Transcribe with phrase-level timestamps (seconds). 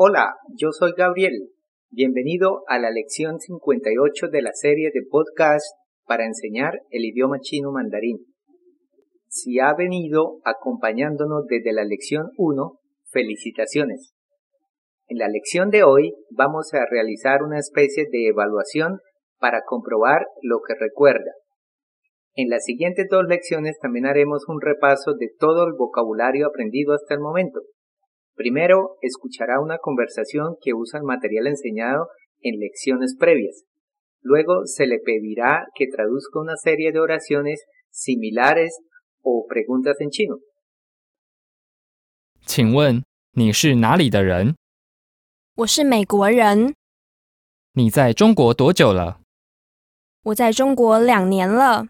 [0.00, 1.50] Hola, yo soy Gabriel.
[1.90, 5.66] Bienvenido a la lección 58 de la serie de podcast
[6.06, 8.18] para enseñar el idioma chino mandarín.
[9.26, 12.78] Si ha venido acompañándonos desde la lección 1,
[13.10, 14.14] felicitaciones.
[15.08, 19.00] En la lección de hoy vamos a realizar una especie de evaluación
[19.40, 21.32] para comprobar lo que recuerda.
[22.36, 27.14] En las siguientes dos lecciones también haremos un repaso de todo el vocabulario aprendido hasta
[27.14, 27.62] el momento.
[28.37, 32.07] Primero, escuchará una conversación que usa el material enseñado
[32.41, 33.63] en lecciones previas.
[34.21, 37.61] Luego se le pedirá que traduzca una serie de oraciones
[37.91, 38.73] similares
[39.21, 40.39] o preguntas en chino.
[42.45, 44.55] 请问你是哪里的人？
[45.55, 46.73] 我是美国人，
[47.73, 49.21] 你在中国多久了？
[50.23, 51.87] 我在中国两年了，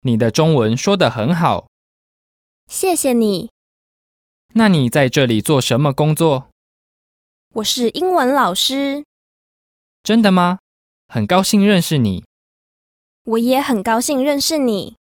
[0.00, 1.68] 你的中文说得很好。
[2.66, 3.50] 谢谢你。
[4.54, 6.48] 那你在这里做什么工作？
[7.54, 9.04] 我是英文老师，
[10.02, 10.58] 真的吗？
[11.08, 12.24] 很高兴认识你。
[13.24, 14.96] 我也很高兴认识你。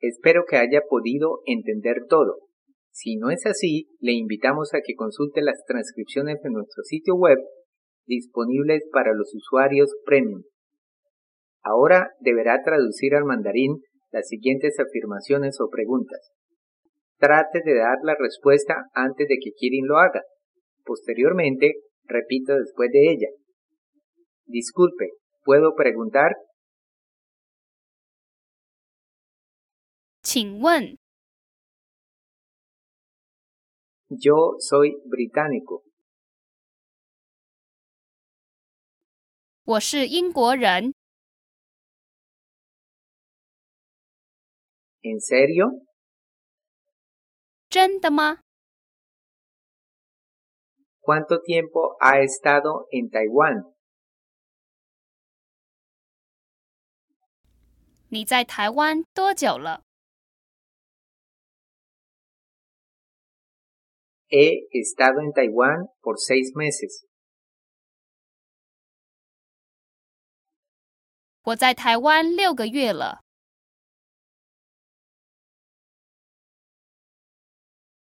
[0.00, 2.48] Espero que haya podido entender todo.
[2.90, 7.38] Si no es así, le invitamos a que consulte las transcripciones de nuestro sitio web
[8.06, 10.42] disponibles para los usuarios premium.
[11.62, 13.80] Ahora deberá traducir al mandarín
[14.12, 16.20] las siguientes afirmaciones o preguntas.
[17.18, 20.22] Trate de dar la respuesta antes de que Kirin lo haga.
[20.84, 23.28] Posteriormente, repita después de ella.
[24.46, 25.10] Disculpe,
[25.42, 26.32] ¿puedo preguntar?
[30.22, 30.96] 请问
[34.08, 35.82] Yo soy británico.
[39.64, 40.92] 我是英国人，
[45.02, 45.70] ¿En serio?
[47.69, 48.41] 真的吗
[51.01, 53.75] ？¿Cuánto tiempo ha estado en Taiwán?
[58.09, 59.83] 你在台湾多久了
[64.29, 67.05] ？He estado en Taiwán por seis meses.
[71.43, 73.28] 我在台湾六个月了。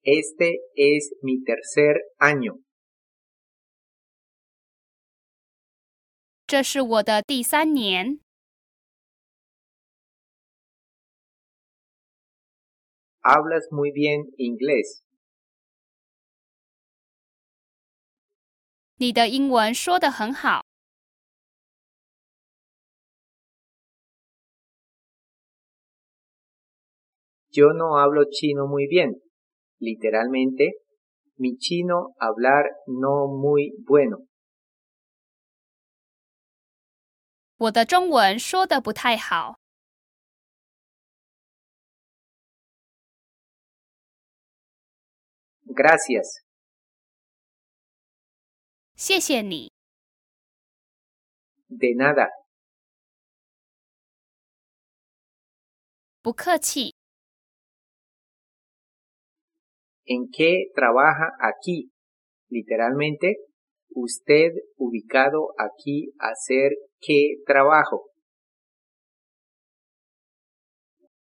[0.02, 2.62] Este es mi tercer año.
[6.46, 8.20] 这是我的第三年。
[13.20, 15.02] Hablas muy bien inglés.
[18.98, 20.62] 你的英文说得很好。
[27.50, 29.20] Yo no hablo chino muy bien.
[29.80, 30.80] Literalmente,
[31.38, 34.26] mi chino hablar no muy bueno.
[37.58, 39.56] 我的中文说得不太好。
[45.66, 46.42] Gracias.
[48.94, 49.70] 谢谢你，
[51.68, 52.28] De nada.
[56.22, 56.94] 不客气。
[60.10, 61.90] ¿En qué trabaja aquí?
[62.48, 63.36] Literalmente,
[63.90, 68.10] usted ubicado aquí hacer qué trabajo.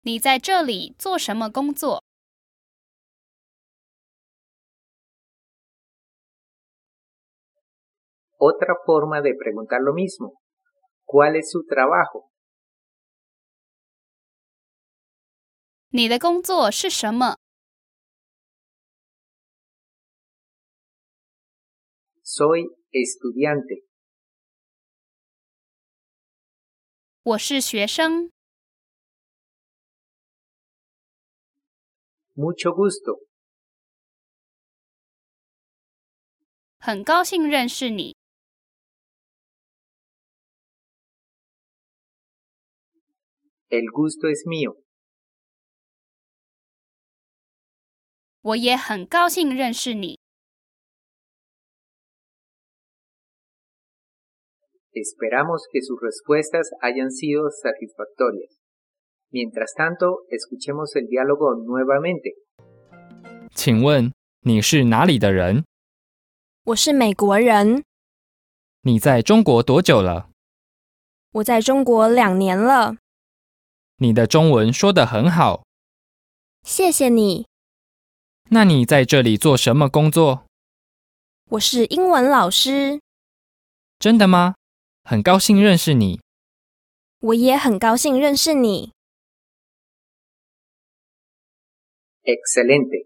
[0.02, 2.02] 你在这里做什么工作？
[8.40, 10.40] Otra forma de preguntar lo mismo.
[11.06, 12.30] ¿Cuál es su trabajo?
[15.90, 17.38] 你的工作是什么？
[22.32, 23.86] Soy estudiante.
[27.24, 28.32] 我是学生。
[32.36, 33.28] Mucho gusto.
[36.80, 38.16] 很高兴认识你。
[43.70, 44.82] El gusto es mío.
[48.40, 50.18] 我也很高兴认识你。
[54.95, 58.61] Esperamos que sus respuestas hayan sido satisfactorias.
[59.31, 62.35] Mientras tanto, escuchemos el diálogo nuevamente.
[63.55, 65.65] 请问你是哪里的人？
[66.65, 67.83] 我是美国人，
[68.83, 70.29] 你在中国多久了？
[71.33, 72.97] 我在中国两年了，
[73.97, 75.65] 你的中文说得很好。
[76.65, 77.47] 谢谢你。
[78.51, 80.45] 那你在这里做什么工作？
[81.53, 83.01] 我是英文老师。
[83.99, 84.55] 真的吗？
[85.04, 86.20] 很高兴认识你。
[87.20, 88.92] 我也很高兴认识你。
[92.24, 93.06] Excelente.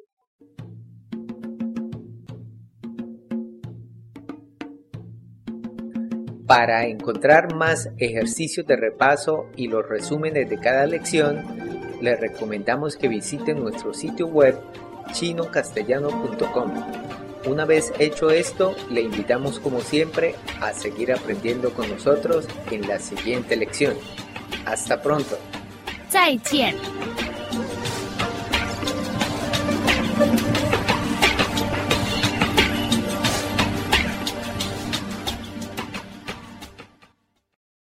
[6.48, 11.46] Para encontrar más ejercicios de repaso y los resúmenes de cada lección,
[12.02, 14.60] les recomendamos que visiten nuestro sitio web
[15.14, 17.25] chinocastellano.com.
[17.47, 22.99] Una vez hecho esto, le invitamos como siempre a seguir aprendiendo con nosotros en la
[22.99, 23.97] siguiente lección.
[24.67, 25.39] Hasta pronto.
[26.09, 26.75] 再见。